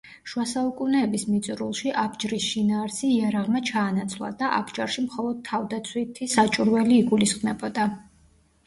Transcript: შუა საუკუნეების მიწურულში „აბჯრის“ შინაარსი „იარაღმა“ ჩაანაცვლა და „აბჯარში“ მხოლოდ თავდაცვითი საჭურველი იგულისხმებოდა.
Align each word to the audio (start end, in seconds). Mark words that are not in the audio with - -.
შუა 0.31 0.43
საუკუნეების 0.51 1.25
მიწურულში 1.33 1.91
„აბჯრის“ 2.05 2.47
შინაარსი 2.55 3.11
„იარაღმა“ 3.19 3.61
ჩაანაცვლა 3.71 4.33
და 4.41 4.51
„აბჯარში“ 4.61 5.05
მხოლოდ 5.07 5.45
თავდაცვითი 5.53 6.31
საჭურველი 6.37 7.01
იგულისხმებოდა. 7.07 7.89